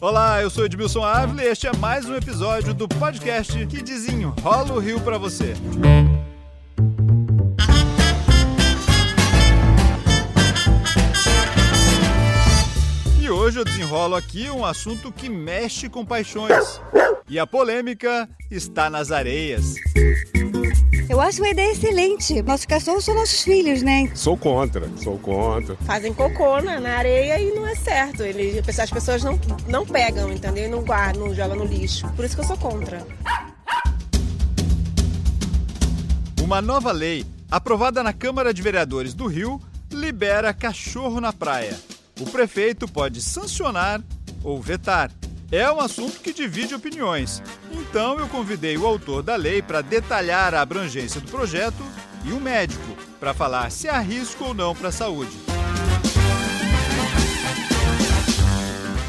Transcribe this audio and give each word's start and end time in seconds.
Olá, 0.00 0.40
eu 0.42 0.50
sou 0.50 0.64
Edmilson 0.64 1.04
Ávila 1.04 1.42
e 1.42 1.48
este 1.48 1.66
é 1.66 1.72
mais 1.76 2.06
um 2.06 2.14
episódio 2.14 2.72
do 2.72 2.88
podcast 2.88 3.66
que 3.66 3.82
desenrola 3.82 4.72
o 4.72 4.78
Rio 4.78 5.00
para 5.00 5.18
você. 5.18 5.54
E 13.20 13.30
hoje 13.30 13.60
eu 13.60 13.64
desenrolo 13.64 14.16
aqui 14.16 14.50
um 14.50 14.64
assunto 14.64 15.12
que 15.12 15.28
mexe 15.28 15.88
com 15.88 16.04
paixões. 16.04 16.80
E 17.28 17.38
a 17.38 17.46
polêmica 17.46 18.28
está 18.50 18.90
nas 18.90 19.12
areias. 19.12 19.74
Eu 21.10 21.20
acho 21.20 21.42
uma 21.42 21.48
ideia 21.48 21.72
excelente. 21.72 22.40
Nossos 22.40 22.64
cachorros 22.64 23.04
são 23.04 23.16
nossos 23.16 23.42
filhos, 23.42 23.82
né? 23.82 24.12
Sou 24.14 24.36
contra, 24.36 24.88
sou 24.96 25.18
contra. 25.18 25.74
Fazem 25.78 26.14
cocô 26.14 26.60
na, 26.60 26.78
na 26.78 26.98
areia 26.98 27.36
e 27.40 27.50
não 27.50 27.66
é 27.66 27.74
certo. 27.74 28.22
Ele, 28.22 28.60
as 28.60 28.90
pessoas 28.90 29.24
não, 29.24 29.36
não 29.66 29.84
pegam, 29.84 30.30
entendeu? 30.30 30.66
E 30.66 30.68
não 30.68 30.84
guardam, 30.84 31.26
não 31.26 31.34
jogam 31.34 31.56
no 31.56 31.64
lixo. 31.64 32.08
Por 32.14 32.24
isso 32.24 32.36
que 32.36 32.42
eu 32.42 32.46
sou 32.46 32.56
contra. 32.56 33.04
Uma 36.40 36.62
nova 36.62 36.92
lei, 36.92 37.26
aprovada 37.50 38.04
na 38.04 38.12
Câmara 38.12 38.54
de 38.54 38.62
Vereadores 38.62 39.12
do 39.12 39.26
Rio, 39.26 39.60
libera 39.90 40.54
cachorro 40.54 41.20
na 41.20 41.32
praia. 41.32 41.76
O 42.20 42.24
prefeito 42.24 42.86
pode 42.86 43.20
sancionar 43.20 44.00
ou 44.44 44.62
vetar. 44.62 45.10
É 45.50 45.68
um 45.72 45.80
assunto 45.80 46.20
que 46.20 46.32
divide 46.32 46.72
opiniões. 46.72 47.42
Então 47.90 48.20
eu 48.20 48.28
convidei 48.28 48.78
o 48.78 48.86
autor 48.86 49.20
da 49.20 49.34
lei 49.34 49.60
para 49.60 49.80
detalhar 49.80 50.54
a 50.54 50.60
abrangência 50.60 51.20
do 51.20 51.28
projeto 51.28 51.82
e 52.24 52.32
um 52.32 52.38
médico 52.38 52.96
para 53.18 53.34
falar 53.34 53.68
se 53.72 53.88
há 53.88 53.98
risco 53.98 54.44
ou 54.44 54.54
não 54.54 54.76
para 54.76 54.90
a 54.90 54.92
saúde. 54.92 55.36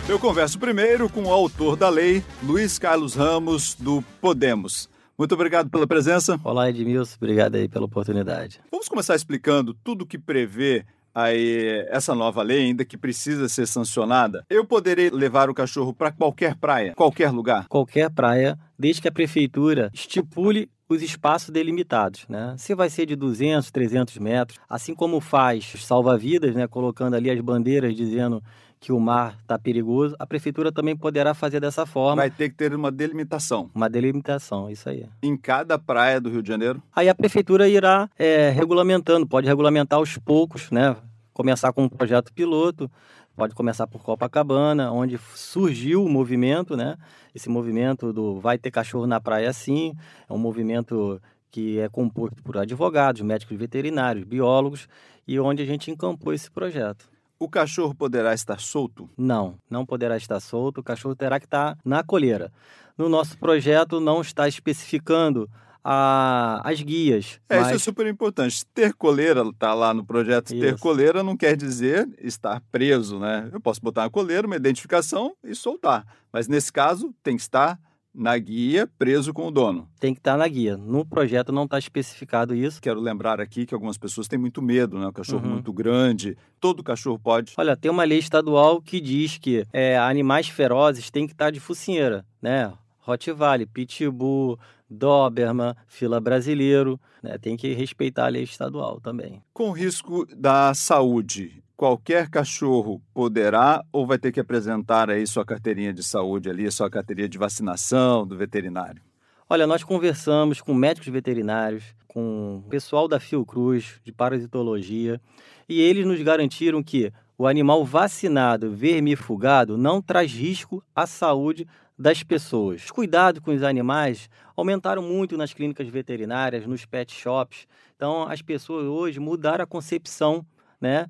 Eu 0.09 0.17
converso 0.17 0.57
primeiro 0.57 1.07
com 1.07 1.25
o 1.25 1.31
autor 1.31 1.75
da 1.75 1.89
lei, 1.89 2.23
Luiz 2.41 2.79
Carlos 2.79 3.13
Ramos, 3.13 3.75
do 3.75 4.03
Podemos. 4.19 4.89
Muito 5.15 5.35
obrigado 5.35 5.69
pela 5.69 5.85
presença. 5.85 6.41
Olá, 6.43 6.67
Edmilson. 6.67 7.17
Obrigado 7.17 7.57
aí 7.57 7.67
pela 7.67 7.85
oportunidade. 7.85 8.59
Vamos 8.71 8.89
começar 8.89 9.15
explicando 9.15 9.75
tudo 9.75 10.07
que 10.07 10.17
prevê 10.17 10.83
aí 11.13 11.85
essa 11.89 12.15
nova 12.15 12.41
lei 12.41 12.65
ainda 12.65 12.85
que 12.85 12.97
precisa 12.97 13.47
ser 13.49 13.67
sancionada, 13.67 14.45
eu 14.49 14.65
poderei 14.65 15.09
levar 15.09 15.49
o 15.49 15.53
cachorro 15.53 15.93
para 15.93 16.11
qualquer 16.11 16.55
praia, 16.55 16.93
qualquer 16.95 17.31
lugar? 17.31 17.67
Qualquer 17.67 18.09
praia, 18.09 18.57
desde 18.77 19.01
que 19.01 19.07
a 19.07 19.11
prefeitura 19.11 19.89
estipule 19.93 20.69
os 20.89 21.01
espaços 21.01 21.49
delimitados, 21.49 22.25
né? 22.27 22.53
Se 22.57 22.75
vai 22.75 22.89
ser 22.89 23.05
de 23.05 23.15
200, 23.15 23.71
300 23.71 24.17
metros, 24.17 24.59
assim 24.69 24.93
como 24.93 25.21
faz 25.21 25.73
salva-vidas, 25.77 26.53
né? 26.53 26.67
Colocando 26.67 27.15
ali 27.15 27.29
as 27.29 27.39
bandeiras 27.39 27.95
dizendo 27.95 28.43
que 28.81 28.91
o 28.91 28.99
mar 28.99 29.37
está 29.39 29.59
perigoso, 29.59 30.15
a 30.17 30.25
prefeitura 30.25 30.71
também 30.71 30.97
poderá 30.97 31.35
fazer 31.35 31.59
dessa 31.59 31.85
forma. 31.85 32.23
Vai 32.23 32.31
ter 32.31 32.49
que 32.49 32.55
ter 32.55 32.73
uma 32.73 32.91
delimitação. 32.91 33.69
Uma 33.75 33.87
delimitação, 33.87 34.71
isso 34.71 34.89
aí. 34.89 35.05
Em 35.21 35.37
cada 35.37 35.77
praia 35.77 36.19
do 36.19 36.31
Rio 36.31 36.41
de 36.41 36.47
Janeiro? 36.47 36.81
Aí 36.93 37.07
a 37.07 37.13
prefeitura 37.13 37.69
irá 37.69 38.09
é, 38.17 38.49
regulamentando, 38.49 39.27
pode 39.27 39.47
regulamentar 39.47 39.99
aos 39.99 40.17
poucos, 40.17 40.71
né? 40.71 40.97
Começar 41.31 41.71
com 41.71 41.83
um 41.83 41.89
projeto 41.89 42.33
piloto, 42.33 42.89
pode 43.35 43.53
começar 43.53 43.85
por 43.85 44.01
Copacabana, 44.01 44.91
onde 44.91 45.19
surgiu 45.35 46.03
o 46.03 46.09
movimento, 46.09 46.75
né? 46.75 46.97
Esse 47.35 47.49
movimento 47.49 48.11
do 48.11 48.39
vai 48.39 48.57
ter 48.57 48.71
cachorro 48.71 49.05
na 49.05 49.21
praia 49.21 49.53
sim, 49.53 49.93
é 50.27 50.33
um 50.33 50.39
movimento 50.39 51.21
que 51.51 51.79
é 51.79 51.87
composto 51.87 52.41
por 52.41 52.57
advogados, 52.57 53.21
médicos 53.21 53.55
veterinários, 53.55 54.25
biólogos, 54.25 54.87
e 55.27 55.39
onde 55.39 55.61
a 55.61 55.65
gente 55.67 55.91
encampou 55.91 56.33
esse 56.33 56.49
projeto. 56.49 57.11
O 57.41 57.49
cachorro 57.49 57.95
poderá 57.95 58.35
estar 58.35 58.59
solto? 58.59 59.09
Não, 59.17 59.55
não 59.67 59.83
poderá 59.83 60.15
estar 60.15 60.39
solto. 60.39 60.79
O 60.79 60.83
cachorro 60.83 61.15
terá 61.15 61.39
que 61.39 61.47
estar 61.47 61.75
na 61.83 62.03
coleira. 62.03 62.53
No 62.95 63.09
nosso 63.09 63.35
projeto 63.35 63.99
não 63.99 64.21
está 64.21 64.47
especificando 64.47 65.49
a, 65.83 66.61
as 66.63 66.79
guias. 66.83 67.41
É, 67.49 67.57
mas... 67.57 67.69
Isso 67.69 67.75
é 67.77 67.79
super 67.79 68.05
importante. 68.05 68.63
Ter 68.75 68.93
coleira, 68.93 69.41
está 69.41 69.73
lá 69.73 69.91
no 69.91 70.05
projeto, 70.05 70.53
isso. 70.53 70.61
ter 70.61 70.77
coleira 70.77 71.23
não 71.23 71.35
quer 71.35 71.57
dizer 71.57 72.07
estar 72.19 72.61
preso, 72.71 73.17
né? 73.17 73.49
Eu 73.51 73.59
posso 73.59 73.81
botar 73.81 74.03
uma 74.03 74.11
coleira, 74.11 74.45
uma 74.45 74.55
identificação 74.55 75.35
e 75.43 75.55
soltar. 75.55 76.05
Mas 76.31 76.47
nesse 76.47 76.71
caso, 76.71 77.11
tem 77.23 77.35
que 77.35 77.41
estar 77.41 77.79
na 78.13 78.37
guia, 78.37 78.87
preso 78.97 79.33
com 79.33 79.47
o 79.47 79.51
dono. 79.51 79.87
Tem 79.99 80.13
que 80.13 80.19
estar 80.19 80.33
tá 80.33 80.37
na 80.37 80.47
guia. 80.47 80.77
No 80.77 81.05
projeto 81.05 81.51
não 81.51 81.63
está 81.63 81.79
especificado 81.79 82.53
isso. 82.53 82.81
Quero 82.81 82.99
lembrar 82.99 83.39
aqui 83.39 83.65
que 83.65 83.73
algumas 83.73 83.97
pessoas 83.97 84.27
têm 84.27 84.37
muito 84.37 84.61
medo, 84.61 84.99
né? 84.99 85.07
O 85.07 85.13
cachorro 85.13 85.45
uhum. 85.45 85.53
muito 85.53 85.71
grande. 85.71 86.37
Todo 86.59 86.83
cachorro 86.83 87.17
pode. 87.17 87.53
Olha, 87.57 87.75
tem 87.75 87.89
uma 87.89 88.03
lei 88.03 88.19
estadual 88.19 88.81
que 88.81 88.99
diz 88.99 89.37
que 89.37 89.65
é, 89.71 89.97
animais 89.97 90.49
ferozes 90.49 91.09
têm 91.09 91.25
que 91.25 91.33
estar 91.33 91.45
tá 91.45 91.51
de 91.51 91.59
focinheira, 91.59 92.25
né? 92.41 92.71
Rottweiler, 92.99 93.67
Pitbull, 93.67 94.59
Doberman, 94.89 95.73
fila 95.87 96.19
brasileiro, 96.19 96.99
né? 97.23 97.37
Tem 97.37 97.55
que 97.55 97.73
respeitar 97.73 98.25
a 98.25 98.29
lei 98.29 98.43
estadual 98.43 98.99
também. 98.99 99.41
Com 99.53 99.71
risco 99.71 100.25
da 100.35 100.73
saúde, 100.73 101.63
qualquer 101.81 102.29
cachorro 102.29 103.01
poderá 103.11 103.83
ou 103.91 104.05
vai 104.05 104.19
ter 104.19 104.31
que 104.31 104.39
apresentar 104.39 105.09
aí 105.09 105.25
sua 105.25 105.43
carteirinha 105.43 105.91
de 105.91 106.03
saúde 106.03 106.47
ali, 106.47 106.71
sua 106.71 106.91
carteirinha 106.91 107.27
de 107.27 107.39
vacinação 107.39 108.23
do 108.23 108.37
veterinário? 108.37 109.01
Olha, 109.49 109.65
nós 109.65 109.83
conversamos 109.83 110.61
com 110.61 110.75
médicos 110.75 111.09
veterinários, 111.09 111.83
com 112.07 112.63
pessoal 112.69 113.07
da 113.07 113.19
Fiocruz, 113.19 113.99
de 114.03 114.11
parasitologia, 114.11 115.19
e 115.67 115.81
eles 115.81 116.05
nos 116.05 116.21
garantiram 116.21 116.83
que 116.83 117.11
o 117.35 117.47
animal 117.47 117.83
vacinado 117.83 118.69
vermifugado 118.69 119.75
não 119.75 120.03
traz 120.03 120.31
risco 120.31 120.83
à 120.95 121.07
saúde 121.07 121.67
das 121.97 122.21
pessoas. 122.21 122.83
Os 122.83 122.91
cuidados 122.91 123.41
com 123.41 123.49
os 123.49 123.63
animais 123.63 124.29
aumentaram 124.55 125.01
muito 125.01 125.35
nas 125.35 125.51
clínicas 125.51 125.87
veterinárias, 125.87 126.67
nos 126.67 126.85
pet 126.85 127.11
shops. 127.11 127.65
Então, 127.95 128.29
as 128.29 128.39
pessoas 128.43 128.85
hoje 128.85 129.19
mudaram 129.19 129.63
a 129.63 129.67
concepção 129.67 130.45
né, 130.79 131.07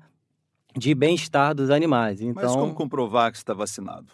de 0.76 0.94
bem-estar 0.94 1.54
dos 1.54 1.70
animais. 1.70 2.20
Então, 2.20 2.42
Mas 2.42 2.54
como 2.54 2.74
comprovar 2.74 3.30
que 3.30 3.38
está 3.38 3.54
vacinado? 3.54 4.06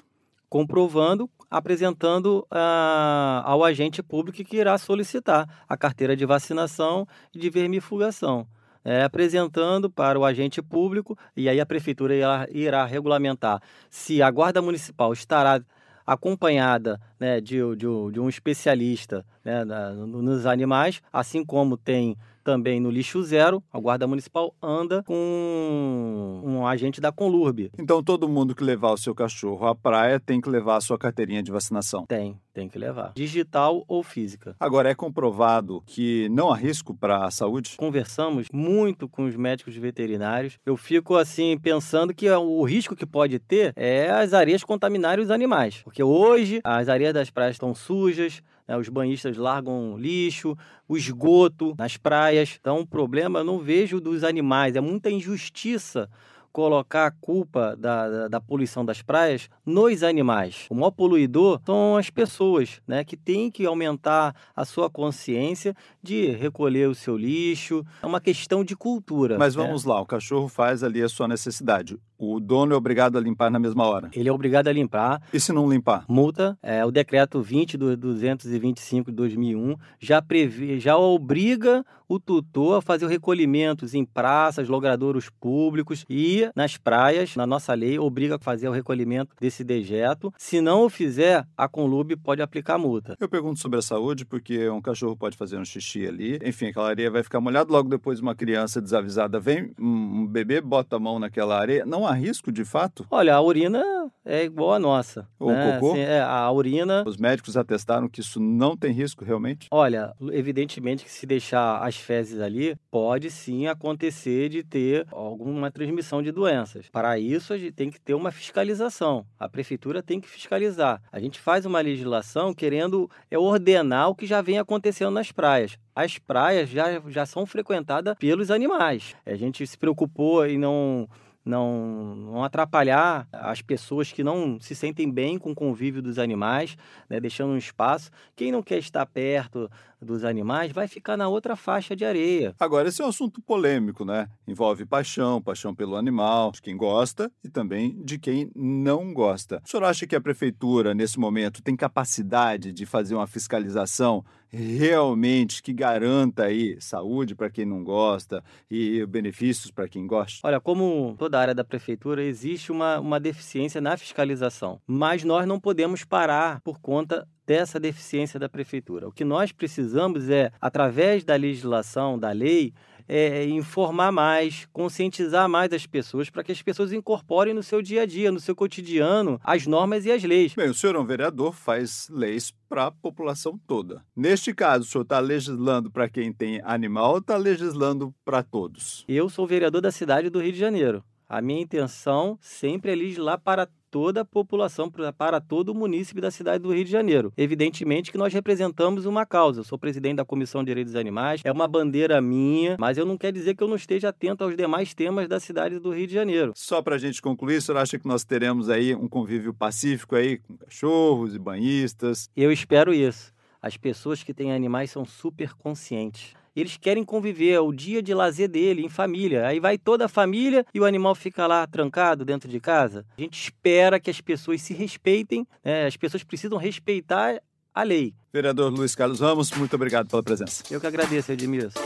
Comprovando, 0.48 1.28
apresentando 1.50 2.46
uh, 2.50 3.42
ao 3.44 3.64
agente 3.64 4.02
público 4.02 4.42
que 4.42 4.56
irá 4.56 4.76
solicitar 4.78 5.46
a 5.68 5.76
carteira 5.76 6.16
de 6.16 6.24
vacinação 6.24 7.06
e 7.34 7.38
de 7.38 7.50
vermifugação. 7.50 8.46
É, 8.84 9.02
apresentando 9.02 9.90
para 9.90 10.18
o 10.18 10.24
agente 10.24 10.62
público, 10.62 11.18
e 11.36 11.46
aí 11.48 11.60
a 11.60 11.66
prefeitura 11.66 12.14
irá, 12.14 12.46
irá 12.50 12.86
regulamentar 12.86 13.60
se 13.90 14.22
a 14.22 14.30
guarda 14.30 14.62
municipal 14.62 15.12
estará 15.12 15.60
acompanhada 16.06 16.98
né, 17.20 17.38
de, 17.38 17.58
de, 17.76 17.86
de, 18.12 18.18
um 18.18 18.30
especialista 18.30 19.26
né, 19.44 19.62
na, 19.62 19.90
nos 19.90 20.46
animais, 20.46 21.02
assim 21.12 21.44
como 21.44 21.76
tem 21.76 22.16
também 22.48 22.80
no 22.80 22.90
lixo 22.90 23.22
zero, 23.22 23.62
a 23.70 23.78
Guarda 23.78 24.06
Municipal 24.06 24.54
anda 24.62 25.02
com 25.02 26.40
um 26.42 26.66
agente 26.66 26.98
da 26.98 27.12
Conlurb. 27.12 27.70
Então 27.78 28.02
todo 28.02 28.26
mundo 28.26 28.54
que 28.54 28.64
levar 28.64 28.90
o 28.90 28.96
seu 28.96 29.14
cachorro 29.14 29.66
à 29.66 29.74
praia 29.74 30.18
tem 30.18 30.40
que 30.40 30.48
levar 30.48 30.76
a 30.76 30.80
sua 30.80 30.96
carteirinha 30.96 31.42
de 31.42 31.52
vacinação? 31.52 32.06
Tem, 32.06 32.40
tem 32.54 32.66
que 32.66 32.78
levar. 32.78 33.12
Digital 33.14 33.84
ou 33.86 34.02
física. 34.02 34.56
Agora, 34.58 34.88
é 34.88 34.94
comprovado 34.94 35.82
que 35.84 36.26
não 36.30 36.50
há 36.50 36.56
risco 36.56 36.94
para 36.94 37.26
a 37.26 37.30
saúde? 37.30 37.74
Conversamos 37.76 38.46
muito 38.50 39.06
com 39.06 39.26
os 39.26 39.36
médicos 39.36 39.76
veterinários. 39.76 40.58
Eu 40.64 40.78
fico 40.78 41.16
assim 41.16 41.58
pensando 41.58 42.14
que 42.14 42.30
o 42.30 42.64
risco 42.64 42.96
que 42.96 43.04
pode 43.04 43.38
ter 43.38 43.74
é 43.76 44.08
as 44.08 44.32
areias 44.32 44.64
contaminarem 44.64 45.22
os 45.22 45.30
animais. 45.30 45.82
Porque 45.84 46.02
hoje 46.02 46.62
as 46.64 46.88
areias 46.88 47.12
das 47.12 47.28
praias 47.28 47.56
estão 47.56 47.74
sujas, 47.74 48.42
né? 48.68 48.76
Os 48.76 48.88
banhistas 48.88 49.36
largam 49.36 49.96
lixo, 49.96 50.56
o 50.86 50.96
esgoto 50.96 51.74
nas 51.78 51.96
praias. 51.96 52.58
Então, 52.60 52.80
o 52.80 52.86
problema 52.86 53.40
eu 53.40 53.44
não 53.44 53.58
vejo 53.58 54.00
dos 54.00 54.22
animais, 54.22 54.76
é 54.76 54.80
muita 54.80 55.10
injustiça 55.10 56.10
colocar 56.52 57.06
a 57.06 57.10
culpa 57.10 57.76
da, 57.76 58.08
da, 58.08 58.28
da, 58.28 58.40
poluição 58.40 58.84
das 58.84 59.00
praias 59.00 59.48
nos 59.64 60.02
animais. 60.02 60.66
O 60.70 60.74
maior 60.74 60.90
poluidor 60.90 61.60
são 61.64 61.96
as 61.96 62.10
pessoas, 62.10 62.80
né, 62.86 63.04
que 63.04 63.16
têm 63.16 63.50
que 63.50 63.64
aumentar 63.64 64.34
a 64.56 64.64
sua 64.64 64.90
consciência 64.90 65.72
de 66.02 66.30
recolher 66.32 66.88
o 66.88 66.94
seu 66.94 67.16
lixo. 67.16 67.84
É 68.02 68.06
uma 68.06 68.20
questão 68.20 68.64
de 68.64 68.74
cultura. 68.74 69.38
Mas 69.38 69.54
né? 69.54 69.62
vamos 69.62 69.84
lá, 69.84 70.00
o 70.00 70.06
cachorro 70.06 70.48
faz 70.48 70.82
ali 70.82 71.00
a 71.00 71.08
sua 71.08 71.28
necessidade. 71.28 71.96
O 72.18 72.40
dono 72.40 72.74
é 72.74 72.76
obrigado 72.76 73.16
a 73.16 73.20
limpar 73.20 73.48
na 73.48 73.60
mesma 73.60 73.86
hora. 73.86 74.10
Ele 74.12 74.28
é 74.28 74.32
obrigado 74.32 74.66
a 74.66 74.72
limpar. 74.72 75.22
E 75.32 75.38
se 75.38 75.52
não 75.52 75.70
limpar? 75.70 76.04
Multa. 76.08 76.58
É, 76.60 76.84
o 76.84 76.90
decreto 76.90 77.40
20 77.40 77.76
do 77.78 77.96
225 77.96 79.12
de 79.12 79.16
2001 79.16 79.76
já 80.00 80.20
prevê, 80.20 80.80
já 80.80 80.96
obriga 80.96 81.84
o 82.08 82.18
tutor 82.18 82.78
a 82.78 82.82
fazer 82.82 83.06
recolhimentos 83.06 83.94
em 83.94 84.04
praças, 84.04 84.68
logradouros 84.68 85.28
públicos 85.28 86.04
e 86.08 86.50
nas 86.56 86.76
praias. 86.76 87.36
Na 87.36 87.46
nossa 87.46 87.74
lei 87.74 87.98
obriga 87.98 88.36
a 88.36 88.38
fazer 88.38 88.68
o 88.68 88.72
recolhimento 88.72 89.36
desse 89.38 89.62
dejeto. 89.62 90.32
Se 90.38 90.60
não 90.60 90.84
o 90.84 90.88
fizer, 90.88 91.46
a 91.56 91.68
Conlube 91.68 92.16
pode 92.16 92.42
aplicar 92.42 92.78
multa. 92.78 93.16
Eu 93.20 93.28
pergunto 93.28 93.60
sobre 93.60 93.78
a 93.78 93.82
saúde 93.82 94.24
porque 94.24 94.68
um 94.70 94.80
cachorro 94.80 95.16
pode 95.16 95.36
fazer 95.36 95.58
um 95.58 95.64
xixi 95.64 96.06
ali. 96.06 96.38
Enfim, 96.42 96.68
aquela 96.68 96.88
areia 96.88 97.10
vai 97.10 97.22
ficar 97.22 97.40
molhada. 97.40 97.70
Logo 97.70 97.88
depois 97.88 98.18
uma 98.18 98.34
criança 98.34 98.80
desavisada 98.80 99.38
vem, 99.38 99.72
um 99.78 100.26
bebê 100.26 100.60
bota 100.60 100.96
a 100.96 100.98
mão 100.98 101.18
naquela 101.18 101.60
areia. 101.60 101.84
Não 101.84 102.07
há 102.08 102.12
risco, 102.12 102.50
de 102.50 102.64
fato? 102.64 103.06
Olha, 103.10 103.34
a 103.34 103.40
urina 103.40 103.82
é 104.24 104.44
igual 104.44 104.72
a 104.72 104.78
nossa. 104.78 105.28
O 105.38 105.50
né? 105.50 105.74
cocô? 105.74 105.92
Assim, 105.92 106.00
é, 106.00 106.20
a 106.20 106.50
urina. 106.50 107.04
Os 107.06 107.16
médicos 107.16 107.56
atestaram 107.56 108.08
que 108.08 108.20
isso 108.20 108.40
não 108.40 108.76
tem 108.76 108.92
risco 108.92 109.24
realmente? 109.24 109.68
Olha, 109.70 110.14
evidentemente 110.32 111.04
que 111.04 111.10
se 111.10 111.26
deixar 111.26 111.78
as 111.78 111.96
fezes 111.96 112.40
ali, 112.40 112.76
pode 112.90 113.30
sim 113.30 113.66
acontecer 113.66 114.48
de 114.48 114.62
ter 114.62 115.06
alguma 115.12 115.70
transmissão 115.70 116.22
de 116.22 116.32
doenças. 116.32 116.88
Para 116.90 117.18
isso, 117.18 117.52
a 117.52 117.58
gente 117.58 117.72
tem 117.72 117.90
que 117.90 118.00
ter 118.00 118.14
uma 118.14 118.30
fiscalização. 118.30 119.26
A 119.38 119.48
prefeitura 119.48 120.02
tem 120.02 120.20
que 120.20 120.28
fiscalizar. 120.28 121.00
A 121.12 121.20
gente 121.20 121.38
faz 121.38 121.64
uma 121.64 121.80
legislação 121.80 122.54
querendo 122.54 123.10
é, 123.30 123.38
ordenar 123.38 124.08
o 124.08 124.14
que 124.14 124.26
já 124.26 124.40
vem 124.40 124.58
acontecendo 124.58 125.10
nas 125.10 125.32
praias 125.32 125.78
as 125.98 126.16
praias 126.16 126.68
já, 126.68 127.02
já 127.08 127.26
são 127.26 127.44
frequentadas 127.44 128.14
pelos 128.16 128.52
animais. 128.52 129.16
A 129.26 129.34
gente 129.34 129.66
se 129.66 129.76
preocupou 129.76 130.46
em 130.46 130.56
não 130.56 131.08
não, 131.48 132.14
não 132.14 132.44
atrapalhar 132.44 133.26
as 133.32 133.62
pessoas 133.62 134.12
que 134.12 134.22
não 134.22 134.60
se 134.60 134.74
sentem 134.74 135.10
bem 135.10 135.38
com 135.38 135.52
o 135.52 135.54
convívio 135.54 136.02
dos 136.02 136.18
animais, 136.18 136.76
né, 137.08 137.18
deixando 137.18 137.52
um 137.52 137.56
espaço. 137.56 138.10
Quem 138.36 138.52
não 138.52 138.62
quer 138.62 138.78
estar 138.78 139.06
perto 139.06 139.70
dos 140.00 140.24
animais 140.24 140.70
vai 140.70 140.86
ficar 140.86 141.16
na 141.16 141.26
outra 141.28 141.56
faixa 141.56 141.96
de 141.96 142.04
areia. 142.04 142.54
Agora, 142.60 142.88
esse 142.88 143.02
é 143.02 143.04
um 143.04 143.08
assunto 143.08 143.40
polêmico, 143.42 144.04
né? 144.04 144.28
Envolve 144.46 144.86
paixão, 144.86 145.42
paixão 145.42 145.74
pelo 145.74 145.96
animal, 145.96 146.52
de 146.52 146.62
quem 146.62 146.76
gosta 146.76 147.30
e 147.42 147.48
também 147.48 148.00
de 148.04 148.18
quem 148.18 148.50
não 148.54 149.12
gosta. 149.12 149.60
O 149.64 149.68
senhor 149.68 149.84
acha 149.84 150.06
que 150.06 150.14
a 150.14 150.20
prefeitura, 150.20 150.94
nesse 150.94 151.18
momento, 151.18 151.62
tem 151.62 151.74
capacidade 151.74 152.72
de 152.72 152.86
fazer 152.86 153.14
uma 153.14 153.26
fiscalização 153.26 154.24
realmente 154.50 155.62
que 155.62 155.72
garanta 155.72 156.44
aí 156.44 156.80
saúde 156.80 157.34
para 157.34 157.50
quem 157.50 157.64
não 157.64 157.84
gosta 157.84 158.42
e 158.70 159.04
benefícios 159.06 159.70
para 159.70 159.88
quem 159.88 160.06
gosta? 160.06 160.46
Olha, 160.46 160.60
como 160.60 161.14
toda 161.18 161.38
área 161.38 161.54
da 161.54 161.64
prefeitura, 161.64 162.22
existe 162.22 162.72
uma, 162.72 162.98
uma 162.98 163.20
deficiência 163.20 163.80
na 163.80 163.96
fiscalização, 163.96 164.80
mas 164.86 165.24
nós 165.24 165.46
não 165.46 165.60
podemos 165.60 166.04
parar 166.04 166.60
por 166.62 166.80
conta 166.80 167.26
dessa 167.46 167.80
deficiência 167.80 168.38
da 168.38 168.48
prefeitura. 168.48 169.08
O 169.08 169.12
que 169.12 169.24
nós 169.24 169.52
precisamos 169.52 170.28
é, 170.28 170.50
através 170.60 171.24
da 171.24 171.34
legislação, 171.34 172.18
da 172.18 172.30
lei, 172.30 172.74
é, 173.08 173.44
informar 173.46 174.12
mais, 174.12 174.68
conscientizar 174.72 175.48
mais 175.48 175.72
as 175.72 175.86
pessoas 175.86 176.28
para 176.28 176.44
que 176.44 176.52
as 176.52 176.60
pessoas 176.60 176.92
incorporem 176.92 177.54
no 177.54 177.62
seu 177.62 177.80
dia 177.80 178.02
a 178.02 178.06
dia, 178.06 178.30
no 178.30 178.38
seu 178.38 178.54
cotidiano, 178.54 179.40
as 179.42 179.66
normas 179.66 180.04
e 180.04 180.12
as 180.12 180.22
leis. 180.22 180.54
Bem, 180.54 180.68
o 180.68 180.74
senhor 180.74 180.94
é 180.94 180.98
um 180.98 181.06
vereador, 181.06 181.54
faz 181.54 182.08
leis 182.10 182.54
para 182.68 182.86
a 182.86 182.90
população 182.90 183.58
toda. 183.66 184.04
Neste 184.14 184.52
caso, 184.52 184.84
o 184.84 184.86
senhor 184.86 185.02
está 185.02 185.18
legislando 185.18 185.90
para 185.90 186.08
quem 186.08 186.32
tem 186.32 186.60
animal 186.62 187.12
ou 187.12 187.18
está 187.18 187.36
legislando 187.36 188.14
para 188.24 188.42
todos? 188.42 189.04
Eu 189.08 189.30
sou 189.30 189.46
vereador 189.46 189.80
da 189.80 189.90
cidade 189.90 190.28
do 190.28 190.40
Rio 190.40 190.52
de 190.52 190.58
Janeiro. 190.58 191.02
A 191.28 191.42
minha 191.42 191.60
intenção 191.60 192.38
sempre 192.40 192.92
é 192.92 192.94
legislar 192.94 193.38
para 193.38 193.68
toda 193.90 194.22
a 194.22 194.24
população, 194.24 194.90
para 195.16 195.40
todo 195.40 195.70
o 195.70 195.74
município 195.74 196.22
da 196.22 196.30
cidade 196.30 196.62
do 196.62 196.72
Rio 196.72 196.84
de 196.84 196.90
Janeiro. 196.90 197.32
Evidentemente 197.36 198.10
que 198.12 198.18
nós 198.18 198.32
representamos 198.32 199.06
uma 199.06 199.24
causa. 199.24 199.60
Eu 199.60 199.64
sou 199.64 199.78
presidente 199.78 200.16
da 200.16 200.24
Comissão 200.24 200.62
de 200.62 200.68
Direitos 200.68 200.92
dos 200.92 201.00
Animais, 201.00 201.40
é 201.44 201.52
uma 201.52 201.66
bandeira 201.66 202.20
minha, 202.20 202.76
mas 202.78 202.98
eu 202.98 203.06
não 203.06 203.16
quero 203.16 203.32
dizer 203.32 203.54
que 203.54 203.62
eu 203.62 203.68
não 203.68 203.76
esteja 203.76 204.08
atento 204.08 204.44
aos 204.44 204.56
demais 204.56 204.94
temas 204.94 205.28
da 205.28 205.40
cidade 205.40 205.78
do 205.78 205.90
Rio 205.90 206.06
de 206.06 206.14
Janeiro. 206.14 206.52
Só 206.54 206.82
para 206.82 206.96
a 206.96 206.98
gente 206.98 207.22
concluir, 207.22 207.56
o 207.56 207.62
senhor 207.62 207.78
acha 207.78 207.98
que 207.98 208.06
nós 208.06 208.24
teremos 208.24 208.68
aí 208.68 208.94
um 208.94 209.08
convívio 209.08 209.54
pacífico 209.54 210.14
aí 210.14 210.38
com 210.38 210.56
cachorros 210.56 211.34
e 211.34 211.38
banhistas? 211.38 212.30
Eu 212.36 212.52
espero 212.52 212.92
isso. 212.92 213.32
As 213.60 213.76
pessoas 213.76 214.22
que 214.22 214.32
têm 214.32 214.52
animais 214.52 214.90
são 214.90 215.04
super 215.04 215.52
conscientes 215.54 216.34
eles 216.60 216.76
querem 216.76 217.04
conviver, 217.04 217.52
é 217.52 217.60
o 217.60 217.72
dia 217.72 218.02
de 218.02 218.12
lazer 218.14 218.48
dele, 218.48 218.84
em 218.84 218.88
família. 218.88 219.46
Aí 219.46 219.60
vai 219.60 219.78
toda 219.78 220.06
a 220.06 220.08
família 220.08 220.64
e 220.74 220.80
o 220.80 220.84
animal 220.84 221.14
fica 221.14 221.46
lá 221.46 221.66
trancado 221.66 222.24
dentro 222.24 222.48
de 222.48 222.60
casa. 222.60 223.04
A 223.16 223.20
gente 223.20 223.40
espera 223.40 224.00
que 224.00 224.10
as 224.10 224.20
pessoas 224.20 224.62
se 224.62 224.74
respeitem, 224.74 225.46
né? 225.64 225.86
as 225.86 225.96
pessoas 225.96 226.24
precisam 226.24 226.58
respeitar 226.58 227.40
a 227.74 227.82
lei. 227.82 228.14
Vereador 228.32 228.72
Luiz 228.72 228.94
Carlos 228.94 229.20
Ramos, 229.20 229.52
muito 229.52 229.74
obrigado 229.74 230.08
pela 230.08 230.22
presença. 230.22 230.64
Eu 230.70 230.80
que 230.80 230.86
agradeço, 230.86 231.32
Edmilson. 231.32 231.78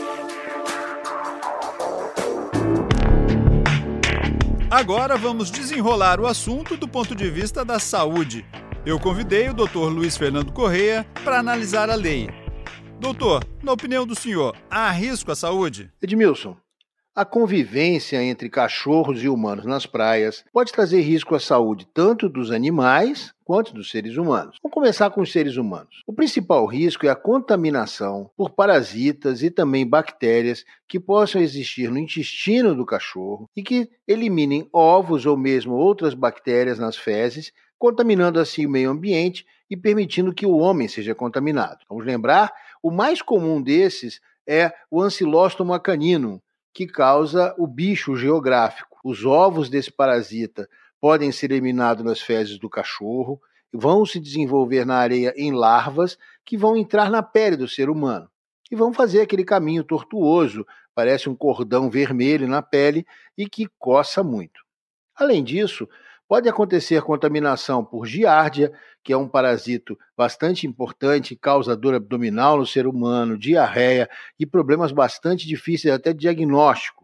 Agora 4.69 5.15
vamos 5.15 5.51
desenrolar 5.51 6.19
o 6.19 6.25
assunto 6.25 6.75
do 6.75 6.87
ponto 6.87 7.13
de 7.13 7.29
vista 7.29 7.63
da 7.63 7.77
saúde. 7.77 8.43
Eu 8.83 8.99
convidei 8.99 9.47
o 9.47 9.53
Dr. 9.53 9.87
Luiz 9.87 10.17
Fernando 10.17 10.51
Correia 10.51 11.05
para 11.23 11.37
analisar 11.37 11.91
a 11.91 11.95
lei. 11.95 12.42
Doutor, 13.03 13.45
na 13.61 13.73
opinião 13.73 14.07
do 14.07 14.15
senhor, 14.15 14.55
há 14.71 14.89
risco 14.89 15.29
à 15.29 15.35
saúde? 15.35 15.91
Edmilson, 16.01 16.55
a 17.13 17.25
convivência 17.25 18.23
entre 18.23 18.49
cachorros 18.49 19.21
e 19.21 19.27
humanos 19.27 19.65
nas 19.65 19.85
praias 19.85 20.45
pode 20.53 20.71
trazer 20.71 21.01
risco 21.01 21.35
à 21.35 21.39
saúde 21.39 21.85
tanto 21.93 22.29
dos 22.29 22.49
animais 22.49 23.33
quanto 23.43 23.73
dos 23.73 23.91
seres 23.91 24.15
humanos. 24.15 24.57
Vamos 24.63 24.73
começar 24.73 25.09
com 25.09 25.19
os 25.19 25.33
seres 25.33 25.57
humanos. 25.57 26.01
O 26.07 26.13
principal 26.13 26.65
risco 26.65 27.05
é 27.05 27.09
a 27.09 27.15
contaminação 27.15 28.31
por 28.37 28.51
parasitas 28.51 29.43
e 29.43 29.51
também 29.51 29.85
bactérias 29.85 30.63
que 30.87 30.97
possam 30.97 31.41
existir 31.41 31.91
no 31.91 31.99
intestino 31.99 32.73
do 32.73 32.85
cachorro 32.85 33.49
e 33.53 33.61
que 33.61 33.89
eliminem 34.07 34.69
ovos 34.71 35.25
ou 35.25 35.35
mesmo 35.35 35.73
outras 35.73 36.13
bactérias 36.13 36.79
nas 36.79 36.95
fezes, 36.95 37.51
contaminando 37.77 38.39
assim 38.39 38.65
o 38.65 38.69
meio 38.69 38.89
ambiente 38.89 39.45
e 39.69 39.75
permitindo 39.75 40.33
que 40.33 40.45
o 40.45 40.55
homem 40.57 40.87
seja 40.87 41.13
contaminado. 41.15 41.79
Vamos 41.89 42.05
lembrar 42.05 42.53
o 42.83 42.91
mais 42.91 43.21
comum 43.21 43.61
desses 43.61 44.19
é 44.45 44.73
o 44.91 45.01
Ancylostoma 45.01 45.79
caninum, 45.79 46.39
que 46.73 46.85
causa 46.85 47.55
o 47.57 47.65
bicho 47.65 48.15
geográfico. 48.17 48.99
Os 49.03 49.25
ovos 49.25 49.69
desse 49.69 49.89
parasita 49.89 50.67
podem 50.99 51.31
ser 51.31 51.51
eliminados 51.51 52.03
nas 52.03 52.19
fezes 52.19 52.59
do 52.59 52.69
cachorro, 52.69 53.41
vão 53.73 54.05
se 54.05 54.19
desenvolver 54.19 54.85
na 54.85 54.97
areia 54.97 55.33
em 55.37 55.53
larvas 55.53 56.17
que 56.45 56.57
vão 56.57 56.75
entrar 56.75 57.09
na 57.09 57.23
pele 57.23 57.55
do 57.55 57.67
ser 57.67 57.89
humano 57.89 58.29
e 58.69 58.75
vão 58.75 58.93
fazer 58.93 59.21
aquele 59.21 59.45
caminho 59.45 59.83
tortuoso, 59.83 60.65
parece 60.93 61.29
um 61.29 61.35
cordão 61.35 61.89
vermelho 61.89 62.47
na 62.47 62.61
pele 62.61 63.05
e 63.37 63.47
que 63.47 63.67
coça 63.79 64.23
muito. 64.23 64.61
Além 65.15 65.43
disso, 65.43 65.87
Pode 66.27 66.47
acontecer 66.49 67.01
contaminação 67.01 67.83
por 67.83 68.05
giardia, 68.05 68.71
que 69.03 69.13
é 69.13 69.17
um 69.17 69.27
parasito 69.27 69.97
bastante 70.17 70.65
importante, 70.65 71.35
causador 71.35 71.93
abdominal 71.95 72.57
no 72.57 72.65
ser 72.65 72.87
humano, 72.87 73.37
diarreia 73.37 74.09
e 74.39 74.45
problemas 74.45 74.91
bastante 74.91 75.47
difíceis 75.47 75.93
até 75.93 76.13
de 76.13 76.19
diagnóstico 76.19 77.03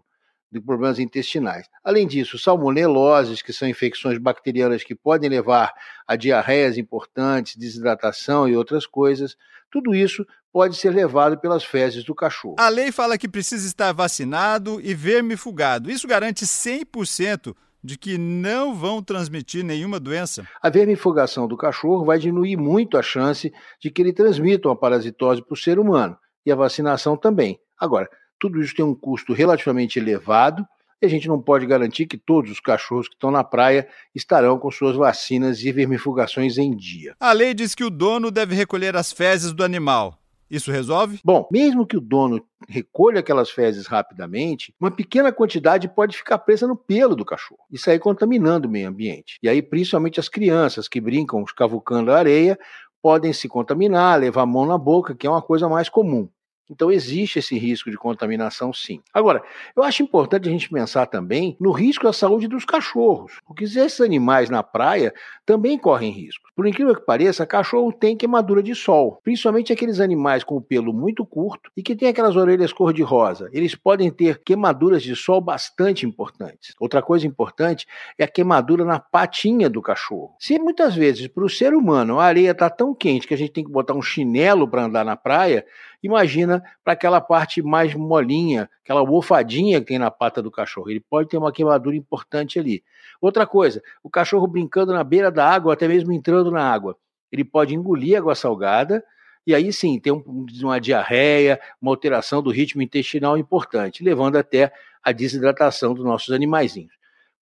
de 0.51 0.59
problemas 0.59 0.99
intestinais. 0.99 1.67
Além 1.83 2.07
disso, 2.07 2.39
salmoneloses, 2.39 3.41
que 3.41 3.53
são 3.53 3.67
infecções 3.67 4.17
bacterianas 4.17 4.83
que 4.83 4.95
podem 4.95 5.29
levar 5.29 5.73
a 6.07 6.15
diarreias 6.15 6.77
importantes, 6.77 7.55
desidratação 7.55 8.47
e 8.47 8.55
outras 8.55 8.87
coisas. 8.87 9.35
Tudo 9.69 9.93
isso 9.93 10.25
pode 10.51 10.75
ser 10.75 10.89
levado 10.89 11.37
pelas 11.39 11.63
fezes 11.63 12.03
do 12.03 12.15
cachorro. 12.15 12.55
A 12.57 12.69
lei 12.69 12.91
fala 12.91 13.17
que 13.17 13.29
precisa 13.29 13.67
estar 13.67 13.91
vacinado 13.93 14.81
e 14.81 14.95
vermifugado. 14.95 15.91
Isso 15.91 16.07
garante 16.07 16.45
100% 16.45 17.55
de 17.83 17.97
que 17.97 18.17
não 18.17 18.75
vão 18.75 19.01
transmitir 19.01 19.63
nenhuma 19.63 19.99
doença? 19.99 20.47
A 20.61 20.69
vermifugação 20.69 21.47
do 21.47 21.57
cachorro 21.57 22.05
vai 22.05 22.19
diminuir 22.19 22.57
muito 22.57 22.97
a 22.97 23.01
chance 23.01 23.51
de 23.81 23.89
que 23.89 24.01
ele 24.01 24.13
transmita 24.13 24.67
uma 24.67 24.75
parasitose 24.75 25.41
para 25.41 25.53
o 25.53 25.57
ser 25.57 25.79
humano 25.79 26.17
e 26.45 26.51
a 26.51 26.55
vacinação 26.55 27.15
também. 27.15 27.59
Agora, 27.79 28.09
tudo 28.39 28.61
isso 28.61 28.75
tem 28.75 28.85
um 28.85 28.95
custo 28.95 29.33
relativamente 29.33 29.99
elevado 29.99 30.65
e 31.01 31.05
a 31.05 31.09
gente 31.09 31.27
não 31.27 31.41
pode 31.41 31.65
garantir 31.65 32.05
que 32.05 32.17
todos 32.17 32.51
os 32.51 32.59
cachorros 32.59 33.07
que 33.07 33.15
estão 33.15 33.31
na 33.31 33.43
praia 33.43 33.87
estarão 34.13 34.59
com 34.59 34.69
suas 34.69 34.95
vacinas 34.95 35.63
e 35.63 35.71
vermifugações 35.71 36.57
em 36.57 36.75
dia. 36.75 37.15
A 37.19 37.31
lei 37.31 37.53
diz 37.53 37.73
que 37.73 37.83
o 37.83 37.89
dono 37.89 38.29
deve 38.29 38.53
recolher 38.53 38.95
as 38.95 39.11
fezes 39.11 39.53
do 39.53 39.63
animal. 39.63 40.19
Isso 40.49 40.71
resolve? 40.71 41.19
Bom, 41.23 41.47
mesmo 41.51 41.85
que 41.85 41.95
o 41.95 42.01
dono 42.01 42.43
recolha 42.67 43.19
aquelas 43.19 43.51
fezes 43.51 43.85
rapidamente, 43.85 44.73
uma 44.79 44.89
pequena 44.89 45.31
quantidade 45.31 45.87
pode 45.87 46.17
ficar 46.17 46.39
presa 46.39 46.67
no 46.67 46.75
pelo 46.75 47.15
do 47.15 47.23
cachorro 47.23 47.61
e 47.71 47.77
sair 47.77 47.99
contaminando 47.99 48.67
o 48.67 48.71
meio 48.71 48.89
ambiente. 48.89 49.37
E 49.43 49.49
aí, 49.49 49.61
principalmente 49.61 50.19
as 50.19 50.27
crianças 50.27 50.87
que 50.87 50.99
brincam 50.99 51.43
escavucando 51.43 52.11
a 52.11 52.17
areia, 52.17 52.57
podem 53.01 53.31
se 53.31 53.47
contaminar, 53.47 54.19
levar 54.19 54.41
a 54.41 54.45
mão 54.45 54.65
na 54.65 54.77
boca, 54.77 55.15
que 55.15 55.27
é 55.27 55.29
uma 55.29 55.41
coisa 55.41 55.69
mais 55.69 55.87
comum. 55.87 56.27
Então 56.69 56.91
existe 56.91 57.39
esse 57.39 57.57
risco 57.57 57.89
de 57.89 57.97
contaminação, 57.97 58.71
sim. 58.71 59.01
Agora, 59.13 59.41
eu 59.75 59.83
acho 59.83 60.03
importante 60.03 60.47
a 60.47 60.51
gente 60.51 60.69
pensar 60.69 61.07
também 61.07 61.57
no 61.59 61.71
risco 61.71 62.07
à 62.07 62.13
saúde 62.13 62.47
dos 62.47 62.65
cachorros, 62.65 63.39
porque 63.45 63.63
esses 63.63 64.01
animais 64.01 64.49
na 64.49 64.61
praia 64.61 65.13
também 65.45 65.77
correm 65.77 66.11
risco. 66.11 66.49
Por 66.55 66.67
incrível 66.67 66.95
que 66.95 67.05
pareça, 67.05 67.45
cachorro 67.45 67.91
tem 67.91 68.15
queimadura 68.15 68.61
de 68.61 68.75
sol, 68.75 69.19
principalmente 69.23 69.73
aqueles 69.73 69.99
animais 69.99 70.43
com 70.43 70.57
o 70.57 70.61
pelo 70.61 70.93
muito 70.93 71.25
curto 71.25 71.71
e 71.75 71.81
que 71.81 71.95
têm 71.95 72.09
aquelas 72.09 72.35
orelhas 72.35 72.71
cor-de-rosa. 72.71 73.49
Eles 73.51 73.75
podem 73.75 74.11
ter 74.11 74.43
queimaduras 74.43 75.01
de 75.01 75.15
sol 75.15 75.41
bastante 75.41 76.05
importantes. 76.05 76.75
Outra 76.79 77.01
coisa 77.01 77.25
importante 77.25 77.87
é 78.17 78.23
a 78.25 78.27
queimadura 78.27 78.85
na 78.85 78.99
patinha 78.99 79.69
do 79.69 79.81
cachorro. 79.81 80.35
Se 80.39 80.59
muitas 80.59 80.95
vezes 80.95 81.27
para 81.27 81.43
o 81.43 81.49
ser 81.49 81.73
humano 81.73 82.19
a 82.19 82.25
areia 82.25 82.51
está 82.51 82.69
tão 82.69 82.93
quente 82.93 83.27
que 83.27 83.33
a 83.33 83.37
gente 83.37 83.51
tem 83.51 83.63
que 83.63 83.71
botar 83.71 83.93
um 83.93 84.01
chinelo 84.01 84.67
para 84.67 84.85
andar 84.85 85.05
na 85.05 85.15
praia, 85.15 85.65
Imagina 86.01 86.63
para 86.83 86.93
aquela 86.93 87.19
parte 87.19 87.61
mais 87.61 87.93
molinha, 87.93 88.69
aquela 88.83 89.01
almofadinha 89.01 89.81
que 89.81 89.87
tem 89.87 89.99
na 89.99 90.09
pata 90.09 90.41
do 90.41 90.49
cachorro. 90.49 90.89
Ele 90.89 91.01
pode 91.01 91.27
ter 91.27 91.37
uma 91.37 91.51
queimadura 91.51 91.95
importante 91.95 92.57
ali. 92.57 92.83
Outra 93.21 93.45
coisa, 93.45 93.81
o 94.01 94.09
cachorro 94.09 94.47
brincando 94.47 94.93
na 94.93 95.03
beira 95.03 95.29
da 95.29 95.45
água, 95.45 95.73
até 95.73 95.87
mesmo 95.87 96.13
entrando 96.13 96.51
na 96.51 96.63
água. 96.63 96.97
Ele 97.31 97.43
pode 97.43 97.75
engolir 97.75 98.17
água 98.17 98.33
salgada 98.33 99.03
e 99.45 99.53
aí 99.53 99.73
sim 99.73 99.99
tem 99.99 100.13
um, 100.13 100.45
uma 100.61 100.79
diarreia, 100.79 101.59
uma 101.81 101.91
alteração 101.91 102.41
do 102.41 102.49
ritmo 102.49 102.81
intestinal 102.81 103.37
importante, 103.37 104.03
levando 104.03 104.37
até 104.37 104.71
a 105.03 105.11
desidratação 105.11 105.93
dos 105.93 106.05
nossos 106.05 106.33
animaizinhos. 106.33 106.93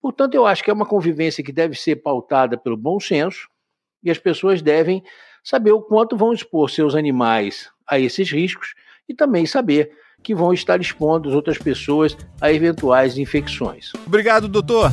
Portanto, 0.02 0.34
eu 0.34 0.46
acho 0.46 0.64
que 0.64 0.72
é 0.72 0.74
uma 0.74 0.86
convivência 0.86 1.44
que 1.44 1.52
deve 1.52 1.76
ser 1.76 1.98
pautada 1.98 2.58
pelo 2.58 2.78
bom 2.78 3.00
senso 3.00 3.50
e 4.04 4.10
as 4.10 4.18
pessoas 4.18 4.62
devem 4.62 5.04
saber 5.44 5.72
o 5.72 5.82
quanto 5.82 6.18
vão 6.18 6.34
expor 6.34 6.70
seus 6.70 6.96
animais 6.96 7.70
a 7.90 8.00
esses 8.00 8.32
riscos 8.32 8.74
e 9.08 9.14
também 9.14 9.46
saber 9.46 9.92
que 10.24 10.36
vão 10.36 10.54
estar 10.54 10.82
expondo 10.82 11.30
as 11.30 11.36
outras 11.36 11.58
pessoas 11.58 12.18
a 12.42 12.52
eventuais 12.52 13.18
infecções. 13.18 13.92
Obrigado, 14.06 14.48
doutor. 14.48 14.92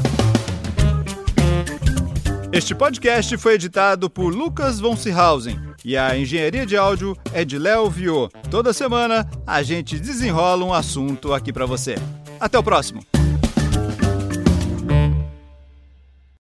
Este 2.52 2.72
podcast 2.72 3.36
foi 3.36 3.54
editado 3.54 4.08
por 4.08 4.32
Lucas 4.32 4.78
von 4.78 4.96
Seehausen 4.96 5.58
e 5.84 5.96
a 5.96 6.16
engenharia 6.16 6.64
de 6.64 6.76
áudio 6.76 7.16
é 7.32 7.44
de 7.44 7.58
Léo 7.58 7.90
Viô. 7.90 8.30
Toda 8.48 8.72
semana 8.72 9.28
a 9.44 9.62
gente 9.62 9.98
desenrola 9.98 10.64
um 10.64 10.72
assunto 10.72 11.34
aqui 11.34 11.52
para 11.52 11.66
você. 11.66 11.96
Até 12.38 12.56
o 12.56 12.62
próximo. 12.62 13.13